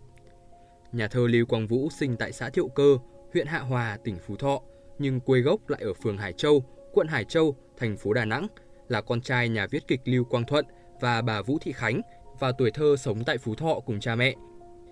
Nhà 0.93 1.09
thơ 1.09 1.27
Lưu 1.27 1.47
Quang 1.47 1.67
Vũ 1.67 1.89
sinh 1.91 2.17
tại 2.17 2.33
xã 2.33 2.51
Thiệu 2.51 2.69
Cơ, 2.69 2.99
huyện 3.33 3.47
Hạ 3.47 3.59
Hòa, 3.59 3.99
tỉnh 4.05 4.17
Phú 4.27 4.37
Thọ, 4.37 4.61
nhưng 4.99 5.21
quê 5.21 5.41
gốc 5.41 5.69
lại 5.69 5.81
ở 5.83 5.93
phường 5.93 6.19
Hải 6.19 6.33
Châu, 6.33 6.65
quận 6.93 7.07
Hải 7.07 7.25
Châu, 7.25 7.57
thành 7.77 7.97
phố 7.97 8.13
Đà 8.13 8.25
Nẵng, 8.25 8.47
là 8.89 9.01
con 9.01 9.21
trai 9.21 9.49
nhà 9.49 9.67
viết 9.67 9.89
kịch 9.89 10.01
Lưu 10.05 10.25
Quang 10.25 10.45
Thuận 10.45 10.65
và 11.01 11.23
bà 11.23 11.43
Vũ 11.43 11.59
Thị 11.61 11.73
Khánh 11.73 12.01
và 12.41 12.53
tuổi 12.53 12.71
thơ 12.71 12.97
sống 12.99 13.25
tại 13.25 13.39
Phú 13.39 13.55
Thọ 13.55 13.81
cùng 13.87 14.01
cha 14.01 14.15
mẹ. 14.15 14.35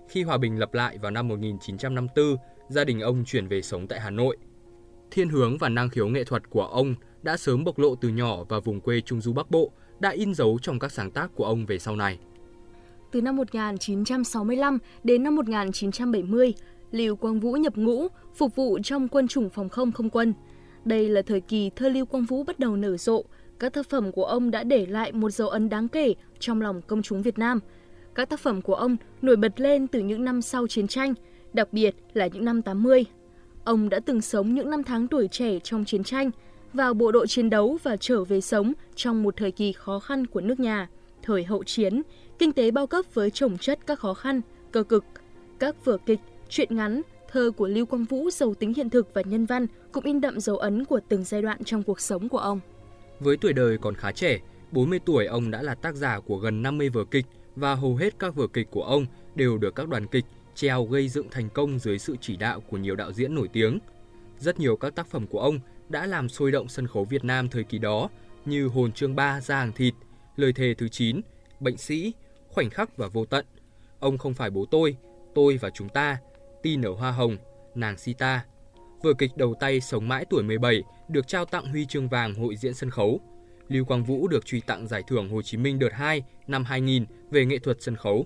Khi 0.09 0.23
hòa 0.23 0.37
bình 0.37 0.59
lập 0.59 0.73
lại 0.73 0.97
vào 0.97 1.11
năm 1.11 1.27
1954, 1.27 2.35
gia 2.69 2.83
đình 2.83 2.99
ông 2.99 3.25
chuyển 3.25 3.47
về 3.47 3.61
sống 3.61 3.87
tại 3.87 3.99
Hà 3.99 4.09
Nội. 4.09 4.37
Thiên 5.11 5.29
hướng 5.29 5.57
và 5.57 5.69
năng 5.69 5.89
khiếu 5.89 6.07
nghệ 6.07 6.23
thuật 6.23 6.49
của 6.49 6.65
ông 6.65 6.95
đã 7.21 7.37
sớm 7.37 7.63
bộc 7.63 7.79
lộ 7.79 7.95
từ 7.95 8.09
nhỏ 8.09 8.43
và 8.49 8.59
vùng 8.59 8.81
quê 8.81 9.01
Trung 9.01 9.21
Du 9.21 9.33
Bắc 9.33 9.51
Bộ, 9.51 9.71
đã 9.99 10.09
in 10.09 10.33
dấu 10.33 10.59
trong 10.61 10.79
các 10.79 10.91
sáng 10.91 11.11
tác 11.11 11.31
của 11.35 11.45
ông 11.45 11.65
về 11.65 11.79
sau 11.79 11.95
này. 11.95 12.19
Từ 13.11 13.21
năm 13.21 13.35
1965 13.35 14.77
đến 15.03 15.23
năm 15.23 15.35
1970, 15.35 16.53
Lưu 16.91 17.15
Quang 17.15 17.39
Vũ 17.39 17.51
nhập 17.53 17.77
ngũ, 17.77 18.07
phục 18.35 18.55
vụ 18.55 18.79
trong 18.83 19.07
quân 19.07 19.27
chủng 19.27 19.49
phòng 19.49 19.69
không 19.69 19.91
không 19.91 20.09
quân. 20.09 20.33
Đây 20.85 21.09
là 21.09 21.21
thời 21.21 21.41
kỳ 21.41 21.69
thơ 21.75 21.89
Lưu 21.89 22.05
Quang 22.05 22.25
Vũ 22.25 22.43
bắt 22.43 22.59
đầu 22.59 22.75
nở 22.75 22.97
rộ. 22.97 23.23
Các 23.59 23.73
tác 23.73 23.89
phẩm 23.89 24.11
của 24.11 24.25
ông 24.25 24.51
đã 24.51 24.63
để 24.63 24.85
lại 24.85 25.11
một 25.11 25.29
dấu 25.29 25.49
ấn 25.49 25.69
đáng 25.69 25.87
kể 25.87 26.13
trong 26.39 26.61
lòng 26.61 26.81
công 26.81 27.01
chúng 27.01 27.21
Việt 27.21 27.39
Nam. 27.39 27.59
Các 28.15 28.29
tác 28.29 28.39
phẩm 28.39 28.61
của 28.61 28.75
ông 28.75 28.97
nổi 29.21 29.35
bật 29.35 29.59
lên 29.59 29.87
từ 29.87 29.99
những 29.99 30.25
năm 30.25 30.41
sau 30.41 30.67
chiến 30.67 30.87
tranh, 30.87 31.13
đặc 31.53 31.73
biệt 31.73 31.95
là 32.13 32.27
những 32.27 32.45
năm 32.45 32.61
80. 32.61 33.05
Ông 33.63 33.89
đã 33.89 33.99
từng 33.99 34.21
sống 34.21 34.55
những 34.55 34.69
năm 34.69 34.83
tháng 34.83 35.07
tuổi 35.07 35.27
trẻ 35.27 35.59
trong 35.59 35.85
chiến 35.85 36.03
tranh, 36.03 36.31
vào 36.73 36.93
bộ 36.93 37.11
đội 37.11 37.27
chiến 37.27 37.49
đấu 37.49 37.77
và 37.83 37.97
trở 37.97 38.23
về 38.23 38.41
sống 38.41 38.73
trong 38.95 39.23
một 39.23 39.37
thời 39.37 39.51
kỳ 39.51 39.71
khó 39.71 39.99
khăn 39.99 40.27
của 40.27 40.41
nước 40.41 40.59
nhà, 40.59 40.89
thời 41.23 41.43
hậu 41.43 41.63
chiến, 41.63 42.01
kinh 42.39 42.53
tế 42.53 42.71
bao 42.71 42.87
cấp 42.87 43.05
với 43.13 43.31
trồng 43.31 43.57
chất 43.57 43.79
các 43.87 43.99
khó 43.99 44.13
khăn, 44.13 44.41
cơ 44.71 44.83
cực. 44.83 45.05
Các 45.59 45.85
vở 45.85 45.97
kịch, 46.05 46.19
truyện 46.49 46.75
ngắn, 46.75 47.01
thơ 47.31 47.51
của 47.57 47.67
Lưu 47.67 47.85
Quang 47.85 48.05
Vũ 48.05 48.29
giàu 48.29 48.53
tính 48.53 48.73
hiện 48.73 48.89
thực 48.89 49.13
và 49.13 49.21
nhân 49.25 49.45
văn 49.45 49.67
cũng 49.91 50.03
in 50.03 50.21
đậm 50.21 50.39
dấu 50.39 50.57
ấn 50.57 50.85
của 50.85 50.99
từng 51.09 51.23
giai 51.23 51.41
đoạn 51.41 51.63
trong 51.63 51.83
cuộc 51.83 51.99
sống 51.99 52.29
của 52.29 52.37
ông. 52.37 52.59
Với 53.19 53.37
tuổi 53.37 53.53
đời 53.53 53.77
còn 53.77 53.95
khá 53.95 54.11
trẻ, 54.11 54.39
40 54.71 54.99
tuổi 55.05 55.25
ông 55.25 55.51
đã 55.51 55.61
là 55.61 55.75
tác 55.75 55.95
giả 55.95 56.19
của 56.19 56.37
gần 56.37 56.61
50 56.61 56.89
vở 56.89 57.05
kịch 57.11 57.25
và 57.55 57.75
hầu 57.75 57.95
hết 57.95 58.19
các 58.19 58.35
vở 58.35 58.47
kịch 58.47 58.67
của 58.71 58.83
ông 58.83 59.05
đều 59.35 59.57
được 59.57 59.75
các 59.75 59.87
đoàn 59.87 60.07
kịch 60.07 60.25
treo 60.55 60.83
gây 60.83 61.09
dựng 61.09 61.29
thành 61.31 61.49
công 61.49 61.79
dưới 61.79 61.99
sự 61.99 62.15
chỉ 62.21 62.37
đạo 62.37 62.61
của 62.69 62.77
nhiều 62.77 62.95
đạo 62.95 63.11
diễn 63.11 63.35
nổi 63.35 63.47
tiếng. 63.53 63.79
Rất 64.39 64.59
nhiều 64.59 64.77
các 64.77 64.95
tác 64.95 65.07
phẩm 65.07 65.27
của 65.27 65.39
ông 65.39 65.59
đã 65.89 66.05
làm 66.05 66.29
sôi 66.29 66.51
động 66.51 66.67
sân 66.67 66.87
khấu 66.87 67.05
Việt 67.05 67.23
Nam 67.23 67.49
thời 67.49 67.63
kỳ 67.63 67.77
đó 67.77 68.09
như 68.45 68.67
Hồn 68.67 68.91
chương 68.91 69.15
3 69.15 69.41
ra 69.41 69.59
hàng 69.59 69.71
thịt, 69.71 69.93
Lời 70.35 70.53
thề 70.53 70.73
thứ 70.73 70.87
9, 70.87 71.21
Bệnh 71.59 71.77
sĩ, 71.77 72.13
khoảnh 72.49 72.69
khắc 72.69 72.97
và 72.97 73.07
vô 73.07 73.25
tận. 73.25 73.45
Ông 73.99 74.17
không 74.17 74.33
phải 74.33 74.49
bố 74.49 74.65
tôi, 74.71 74.97
tôi 75.35 75.57
và 75.57 75.69
chúng 75.69 75.89
ta, 75.89 76.17
tin 76.63 76.81
ở 76.81 76.91
hoa 76.91 77.11
hồng, 77.11 77.37
nàng 77.75 77.97
Sita. 77.97 78.45
Vở 79.03 79.13
kịch 79.17 79.31
đầu 79.35 79.53
tay 79.59 79.81
sống 79.81 80.07
mãi 80.07 80.25
tuổi 80.29 80.43
17 80.43 80.83
được 81.09 81.27
trao 81.27 81.45
tặng 81.45 81.65
huy 81.65 81.85
chương 81.85 82.09
vàng 82.09 82.33
hội 82.33 82.55
diễn 82.55 82.73
sân 82.73 82.89
khấu. 82.89 83.19
Lưu 83.67 83.85
Quang 83.85 84.03
Vũ 84.03 84.27
được 84.27 84.45
truy 84.45 84.61
tặng 84.61 84.87
giải 84.87 85.03
thưởng 85.07 85.29
Hồ 85.29 85.41
Chí 85.41 85.57
Minh 85.57 85.79
đợt 85.79 85.93
2 85.93 86.23
năm 86.47 86.63
2000 86.63 87.05
về 87.31 87.45
nghệ 87.45 87.59
thuật 87.59 87.77
sân 87.79 87.95
khấu. 87.95 88.25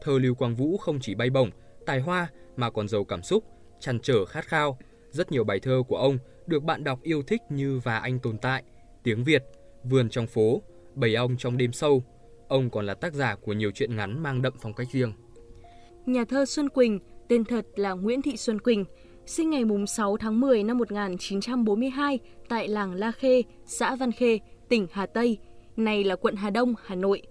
Thơ 0.00 0.18
Lưu 0.18 0.34
Quang 0.34 0.54
Vũ 0.54 0.76
không 0.76 0.98
chỉ 1.00 1.14
bay 1.14 1.30
bổng, 1.30 1.50
tài 1.86 2.00
hoa 2.00 2.28
mà 2.56 2.70
còn 2.70 2.88
giàu 2.88 3.04
cảm 3.04 3.22
xúc, 3.22 3.44
tràn 3.80 4.00
trở 4.00 4.24
khát 4.24 4.46
khao. 4.46 4.78
Rất 5.10 5.32
nhiều 5.32 5.44
bài 5.44 5.60
thơ 5.60 5.82
của 5.88 5.96
ông 5.96 6.18
được 6.46 6.62
bạn 6.62 6.84
đọc 6.84 7.02
yêu 7.02 7.22
thích 7.22 7.40
như 7.50 7.78
Và 7.78 7.98
anh 7.98 8.18
tồn 8.18 8.38
tại, 8.38 8.62
Tiếng 9.02 9.24
Việt, 9.24 9.44
Vườn 9.84 10.08
trong 10.10 10.26
phố, 10.26 10.62
Bầy 10.94 11.14
ong 11.14 11.36
trong 11.38 11.56
đêm 11.56 11.72
sâu, 11.72 12.04
Ông 12.48 12.70
còn 12.70 12.86
là 12.86 12.94
tác 12.94 13.14
giả 13.14 13.34
của 13.34 13.52
nhiều 13.52 13.70
truyện 13.70 13.96
ngắn 13.96 14.22
mang 14.22 14.42
đậm 14.42 14.52
phong 14.60 14.74
cách 14.74 14.86
riêng. 14.92 15.12
Nhà 16.06 16.24
thơ 16.24 16.44
Xuân 16.44 16.68
Quỳnh, 16.68 16.98
tên 17.28 17.44
thật 17.44 17.66
là 17.76 17.92
Nguyễn 17.92 18.22
Thị 18.22 18.36
Xuân 18.36 18.60
Quỳnh, 18.60 18.84
sinh 19.26 19.50
ngày 19.50 19.64
6 19.86 20.16
tháng 20.16 20.40
10 20.40 20.62
năm 20.62 20.78
1942 20.78 22.18
tại 22.48 22.68
làng 22.68 22.94
La 22.94 23.12
Khê, 23.12 23.42
xã 23.64 23.96
Văn 23.96 24.12
Khê, 24.12 24.38
tỉnh 24.68 24.86
Hà 24.92 25.06
Tây, 25.06 25.38
(nay 25.76 26.04
là 26.04 26.16
quận 26.16 26.36
Hà 26.36 26.50
Đông, 26.50 26.74
Hà 26.84 26.94
Nội. 26.94 27.22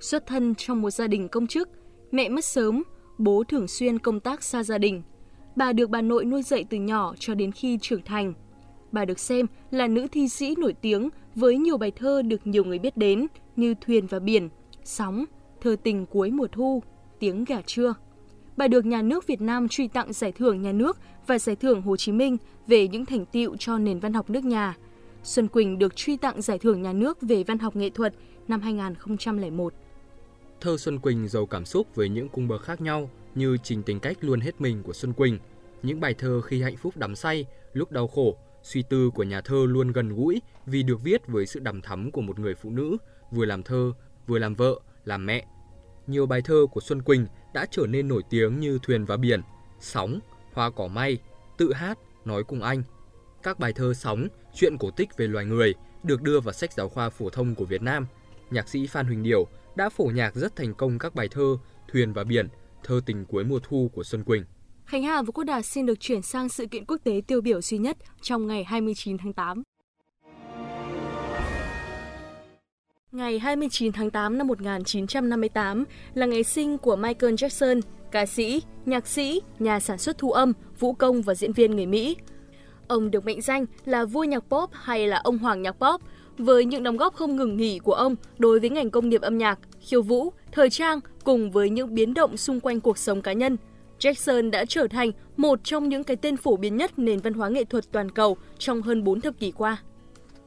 Xuất 0.00 0.26
thân 0.26 0.54
trong 0.54 0.82
một 0.82 0.90
gia 0.90 1.06
đình 1.06 1.28
công 1.28 1.46
chức, 1.46 1.68
mẹ 2.10 2.28
mất 2.28 2.44
sớm, 2.44 2.82
bố 3.18 3.44
thường 3.44 3.68
xuyên 3.68 3.98
công 3.98 4.20
tác 4.20 4.42
xa 4.42 4.62
gia 4.62 4.78
đình. 4.78 5.02
Bà 5.56 5.72
được 5.72 5.90
bà 5.90 6.02
nội 6.02 6.24
nuôi 6.24 6.42
dạy 6.42 6.64
từ 6.70 6.76
nhỏ 6.76 7.14
cho 7.18 7.34
đến 7.34 7.52
khi 7.52 7.78
trưởng 7.82 8.02
thành. 8.02 8.34
Bà 8.92 9.04
được 9.04 9.18
xem 9.18 9.46
là 9.70 9.88
nữ 9.88 10.06
thi 10.12 10.28
sĩ 10.28 10.54
nổi 10.58 10.74
tiếng 10.80 11.08
với 11.34 11.56
nhiều 11.56 11.76
bài 11.76 11.90
thơ 11.90 12.22
được 12.22 12.46
nhiều 12.46 12.64
người 12.64 12.78
biết 12.78 12.96
đến 12.96 13.26
như 13.56 13.74
Thuyền 13.80 14.06
và 14.06 14.18
Biển, 14.18 14.48
Sóng, 14.84 15.24
Thơ 15.60 15.76
tình 15.82 16.06
cuối 16.06 16.30
mùa 16.30 16.46
thu, 16.52 16.82
Tiếng 17.18 17.44
gà 17.44 17.60
trưa. 17.66 17.94
bà 18.56 18.68
được 18.68 18.86
nhà 18.86 19.02
nước 19.02 19.26
Việt 19.26 19.40
Nam 19.40 19.68
truy 19.68 19.88
tặng 19.88 20.12
giải 20.12 20.32
thưởng 20.32 20.62
nhà 20.62 20.72
nước 20.72 20.98
và 21.26 21.38
giải 21.38 21.56
thưởng 21.56 21.82
Hồ 21.82 21.96
Chí 21.96 22.12
Minh 22.12 22.36
về 22.66 22.88
những 22.88 23.06
thành 23.06 23.26
tiệu 23.26 23.56
cho 23.58 23.78
nền 23.78 23.98
văn 23.98 24.12
học 24.12 24.30
nước 24.30 24.44
nhà. 24.44 24.76
Xuân 25.22 25.48
Quỳnh 25.48 25.78
được 25.78 25.96
truy 25.96 26.16
tặng 26.16 26.42
giải 26.42 26.58
thưởng 26.58 26.82
nhà 26.82 26.92
nước 26.92 27.18
về 27.20 27.44
văn 27.44 27.58
học 27.58 27.76
nghệ 27.76 27.90
thuật 27.90 28.14
năm 28.48 28.60
2001. 28.60 29.72
Thơ 30.60 30.76
Xuân 30.76 30.98
Quỳnh 30.98 31.28
giàu 31.28 31.46
cảm 31.46 31.64
xúc 31.64 31.86
với 31.94 32.08
những 32.08 32.28
cung 32.28 32.48
bậc 32.48 32.62
khác 32.62 32.80
nhau 32.80 33.10
như 33.34 33.56
trình 33.62 33.82
tính 33.82 34.00
cách 34.00 34.16
luôn 34.20 34.40
hết 34.40 34.60
mình 34.60 34.82
của 34.82 34.92
Xuân 34.92 35.12
Quỳnh, 35.12 35.38
những 35.82 36.00
bài 36.00 36.14
thơ 36.14 36.40
khi 36.40 36.62
hạnh 36.62 36.76
phúc 36.76 36.96
đắm 36.96 37.16
say, 37.16 37.46
lúc 37.72 37.92
đau 37.92 38.08
khổ, 38.08 38.36
suy 38.68 38.82
tư 38.82 39.10
của 39.10 39.22
nhà 39.22 39.40
thơ 39.40 39.66
luôn 39.68 39.92
gần 39.92 40.08
gũi 40.08 40.42
vì 40.66 40.82
được 40.82 41.02
viết 41.02 41.26
với 41.26 41.46
sự 41.46 41.60
đằm 41.60 41.82
thắm 41.82 42.10
của 42.10 42.20
một 42.20 42.38
người 42.38 42.54
phụ 42.54 42.70
nữ, 42.70 42.96
vừa 43.30 43.44
làm 43.44 43.62
thơ, 43.62 43.92
vừa 44.26 44.38
làm 44.38 44.54
vợ, 44.54 44.80
làm 45.04 45.26
mẹ. 45.26 45.46
Nhiều 46.06 46.26
bài 46.26 46.42
thơ 46.42 46.66
của 46.72 46.80
Xuân 46.80 47.02
Quỳnh 47.02 47.26
đã 47.54 47.66
trở 47.70 47.86
nên 47.86 48.08
nổi 48.08 48.22
tiếng 48.30 48.60
như 48.60 48.78
Thuyền 48.82 49.04
và 49.04 49.16
Biển, 49.16 49.40
Sóng, 49.80 50.20
Hoa 50.52 50.70
cỏ 50.70 50.86
may, 50.88 51.18
Tự 51.58 51.72
hát, 51.72 51.98
Nói 52.24 52.44
cùng 52.44 52.62
anh. 52.62 52.82
Các 53.42 53.58
bài 53.58 53.72
thơ 53.72 53.94
Sóng, 53.94 54.28
chuyện 54.54 54.76
cổ 54.78 54.90
tích 54.90 55.16
về 55.16 55.26
loài 55.26 55.44
người 55.44 55.74
được 56.02 56.22
đưa 56.22 56.40
vào 56.40 56.52
sách 56.52 56.72
giáo 56.72 56.88
khoa 56.88 57.10
phổ 57.10 57.30
thông 57.30 57.54
của 57.54 57.64
Việt 57.64 57.82
Nam. 57.82 58.06
Nhạc 58.50 58.68
sĩ 58.68 58.86
Phan 58.86 59.06
Huỳnh 59.06 59.22
Điểu 59.22 59.46
đã 59.76 59.88
phổ 59.88 60.04
nhạc 60.04 60.34
rất 60.34 60.56
thành 60.56 60.74
công 60.74 60.98
các 60.98 61.14
bài 61.14 61.28
thơ 61.28 61.56
Thuyền 61.92 62.12
và 62.12 62.24
Biển, 62.24 62.48
Thơ 62.84 63.00
tình 63.06 63.24
cuối 63.24 63.44
mùa 63.44 63.58
thu 63.62 63.90
của 63.94 64.04
Xuân 64.04 64.24
Quỳnh. 64.24 64.44
Khánh 64.88 65.02
Hà 65.02 65.22
và 65.22 65.30
Quốc 65.34 65.44
Đạt 65.44 65.66
xin 65.66 65.86
được 65.86 66.00
chuyển 66.00 66.22
sang 66.22 66.48
sự 66.48 66.66
kiện 66.66 66.84
quốc 66.84 66.96
tế 67.04 67.20
tiêu 67.26 67.40
biểu 67.40 67.60
duy 67.60 67.78
nhất 67.78 67.96
trong 68.22 68.46
ngày 68.46 68.64
29 68.64 69.18
tháng 69.18 69.32
8. 69.32 69.62
Ngày 73.12 73.38
29 73.38 73.92
tháng 73.92 74.10
8 74.10 74.38
năm 74.38 74.46
1958 74.46 75.84
là 76.14 76.26
ngày 76.26 76.44
sinh 76.44 76.78
của 76.78 76.96
Michael 76.96 77.34
Jackson, 77.34 77.80
ca 78.10 78.26
sĩ, 78.26 78.62
nhạc 78.86 79.06
sĩ, 79.06 79.40
nhà 79.58 79.80
sản 79.80 79.98
xuất 79.98 80.18
thu 80.18 80.32
âm, 80.32 80.52
vũ 80.78 80.92
công 80.92 81.22
và 81.22 81.34
diễn 81.34 81.52
viên 81.52 81.76
người 81.76 81.86
Mỹ. 81.86 82.16
Ông 82.88 83.10
được 83.10 83.24
mệnh 83.24 83.40
danh 83.40 83.66
là 83.84 84.04
vua 84.04 84.24
nhạc 84.24 84.40
pop 84.40 84.70
hay 84.72 85.06
là 85.06 85.16
ông 85.24 85.38
hoàng 85.38 85.62
nhạc 85.62 85.72
pop 85.72 86.00
với 86.38 86.64
những 86.64 86.82
đóng 86.82 86.96
góp 86.96 87.14
không 87.14 87.36
ngừng 87.36 87.56
nghỉ 87.56 87.78
của 87.78 87.94
ông 87.94 88.16
đối 88.38 88.60
với 88.60 88.70
ngành 88.70 88.90
công 88.90 89.08
nghiệp 89.08 89.20
âm 89.20 89.38
nhạc, 89.38 89.58
khiêu 89.80 90.02
vũ, 90.02 90.32
thời 90.52 90.70
trang 90.70 91.00
cùng 91.24 91.50
với 91.50 91.70
những 91.70 91.94
biến 91.94 92.14
động 92.14 92.36
xung 92.36 92.60
quanh 92.60 92.80
cuộc 92.80 92.98
sống 92.98 93.22
cá 93.22 93.32
nhân. 93.32 93.56
Jackson 93.98 94.50
đã 94.50 94.64
trở 94.68 94.86
thành 94.90 95.10
một 95.36 95.64
trong 95.64 95.88
những 95.88 96.04
cái 96.04 96.16
tên 96.16 96.36
phổ 96.36 96.56
biến 96.56 96.76
nhất 96.76 96.98
nền 96.98 97.18
văn 97.18 97.32
hóa 97.32 97.48
nghệ 97.48 97.64
thuật 97.64 97.84
toàn 97.92 98.10
cầu 98.10 98.36
trong 98.58 98.82
hơn 98.82 99.04
4 99.04 99.20
thập 99.20 99.38
kỷ 99.38 99.50
qua. 99.50 99.76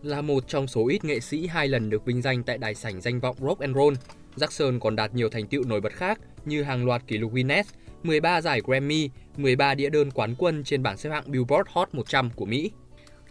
Là 0.03 0.21
một 0.21 0.47
trong 0.47 0.67
số 0.67 0.87
ít 0.87 1.03
nghệ 1.03 1.19
sĩ 1.19 1.47
hai 1.47 1.67
lần 1.67 1.89
được 1.89 2.05
vinh 2.05 2.21
danh 2.21 2.43
tại 2.43 2.57
đài 2.57 2.75
sảnh 2.75 3.01
danh 3.01 3.19
vọng 3.19 3.35
Rock 3.41 3.59
and 3.59 3.75
Roll, 3.75 3.93
Jackson 4.35 4.79
còn 4.79 4.95
đạt 4.95 5.15
nhiều 5.15 5.29
thành 5.29 5.47
tựu 5.47 5.63
nổi 5.63 5.81
bật 5.81 5.93
khác 5.93 6.19
như 6.45 6.63
hàng 6.63 6.85
loạt 6.85 7.07
kỷ 7.07 7.17
lục 7.17 7.33
Guinness, 7.33 7.73
13 8.03 8.41
giải 8.41 8.61
Grammy, 8.65 9.09
13 9.37 9.75
đĩa 9.75 9.89
đơn 9.89 10.11
quán 10.11 10.35
quân 10.37 10.63
trên 10.63 10.83
bảng 10.83 10.97
xếp 10.97 11.09
hạng 11.09 11.31
Billboard 11.31 11.69
Hot 11.73 11.89
100 11.93 12.29
của 12.35 12.45
Mỹ. 12.45 12.71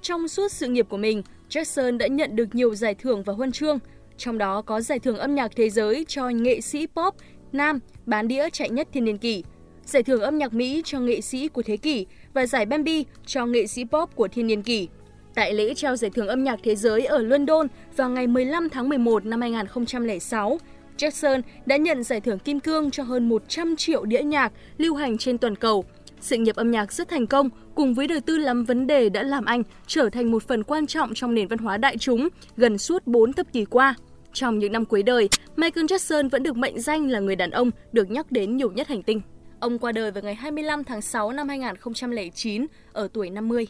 Trong 0.00 0.29
suốt 0.29 0.53
sự 0.53 0.69
nghiệp 0.69 0.87
của 0.89 0.97
mình, 0.97 1.23
Jackson 1.49 1.99
đã 1.99 2.07
nhận 2.07 2.37
được 2.37 2.55
nhiều 2.55 2.75
giải 2.75 2.95
thưởng 2.95 3.23
và 3.23 3.33
huân 3.33 3.53
chương, 3.53 3.79
trong 4.17 4.39
đó 4.39 4.62
có 4.62 4.81
giải 4.81 4.99
thưởng 4.99 5.17
âm 5.17 5.35
nhạc 5.35 5.53
thế 5.57 5.71
giới 5.71 6.05
cho 6.09 6.29
nghệ 6.29 6.61
sĩ 6.61 6.87
pop 6.87 7.15
nam 7.53 7.79
bán 8.07 8.29
đĩa 8.29 8.50
chạy 8.50 8.71
nhất 8.71 8.89
thiên 8.93 9.05
niên 9.05 9.19
kỷ, 9.19 9.45
giải 9.85 10.03
thưởng 10.03 10.21
âm 10.21 10.39
nhạc 10.39 10.55
Mỹ 10.55 10.83
cho 10.85 11.01
nghệ 11.01 11.21
sĩ 11.21 11.49
của 11.49 11.63
thế 11.63 11.77
kỷ 11.77 12.07
và 12.35 12.47
giải 12.47 12.67
Bambi 12.67 13.05
cho 13.27 13.47
nghệ 13.47 13.67
sĩ 13.67 13.85
pop 13.85 14.17
của 14.17 14.29
thiên 14.29 14.47
niên 14.47 14.63
kỷ. 14.63 14.89
Tại 15.35 15.55
lễ 15.55 15.75
trao 15.75 15.97
giải 15.97 16.11
thưởng 16.15 16.29
âm 16.29 16.45
nhạc 16.45 16.61
thế 16.63 16.77
giới 16.77 17.05
ở 17.05 17.19
London 17.19 17.67
vào 17.97 18.11
ngày 18.11 18.27
15 18.27 18.69
tháng 18.69 18.89
11 18.89 19.25
năm 19.25 19.41
2006, 19.41 20.59
Jackson 20.99 21.43
đã 21.67 21.77
nhận 21.77 22.03
giải 22.03 22.21
thưởng 22.21 22.39
Kim 22.39 22.61
Cương 22.61 22.91
cho 22.91 23.03
hơn 23.03 23.29
100 23.29 23.77
triệu 23.77 24.05
đĩa 24.05 24.23
nhạc 24.23 24.53
lưu 24.79 24.95
hành 24.95 25.19
trên 25.19 25.39
toàn 25.39 25.57
cầu. 25.57 25.85
Sự 26.21 26.37
nghiệp 26.37 26.57
âm 26.57 26.71
nhạc 26.71 26.93
rất 26.93 27.09
thành 27.09 27.27
công 27.27 27.51
cùng 27.75 27.95
với 27.95 28.07
đời 28.07 28.21
tư 28.21 28.39
lắm 28.39 28.65
vấn 28.65 28.87
đề 28.87 29.09
đã 29.09 29.23
làm 29.23 29.45
anh 29.45 29.63
trở 29.87 30.11
thành 30.11 30.31
một 30.31 30.43
phần 30.49 30.63
quan 30.63 30.87
trọng 30.87 31.15
trong 31.15 31.35
nền 31.35 31.49
văn 31.49 31.59
hóa 31.59 31.77
đại 31.77 31.99
chúng 31.99 32.29
gần 32.57 32.79
suốt 32.79 33.07
4 33.07 33.33
thập 33.33 33.53
kỷ 33.53 33.65
qua. 33.65 33.95
Trong 34.33 34.59
những 34.59 34.73
năm 34.73 34.85
cuối 34.85 35.03
đời, 35.03 35.29
Michael 35.57 35.87
Jackson 35.87 36.29
vẫn 36.29 36.43
được 36.43 36.57
mệnh 36.57 36.81
danh 36.81 37.11
là 37.11 37.21
người 37.21 37.37
đàn 37.37 37.51
ông 37.51 37.71
được 37.93 38.11
nhắc 38.11 38.33
đến 38.33 38.57
nhiều 38.57 38.71
nhất 38.71 38.89
hành 38.89 39.03
tinh. 39.03 39.21
Ông 39.61 39.79
qua 39.79 39.93
đời 39.93 40.11
vào 40.11 40.23
ngày 40.23 40.35
25 40.35 40.85
tháng 40.85 41.02
6 41.02 41.33
năm 41.33 41.49
2009 41.49 42.67
ở 42.93 43.09
tuổi 43.12 43.31
50. 43.31 43.67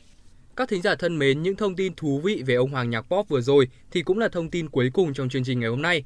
Các 0.56 0.68
thính 0.68 0.82
giả 0.82 0.94
thân 0.94 1.18
mến, 1.18 1.42
những 1.42 1.56
thông 1.56 1.76
tin 1.76 1.94
thú 1.94 2.20
vị 2.24 2.42
về 2.46 2.54
ông 2.54 2.70
Hoàng 2.70 2.90
nhạc 2.90 3.00
pop 3.00 3.28
vừa 3.28 3.40
rồi 3.40 3.68
thì 3.90 4.02
cũng 4.02 4.18
là 4.18 4.28
thông 4.28 4.50
tin 4.50 4.68
cuối 4.68 4.90
cùng 4.94 5.14
trong 5.14 5.28
chương 5.28 5.44
trình 5.44 5.60
ngày 5.60 5.68
hôm 5.68 5.82
nay. 5.82 6.04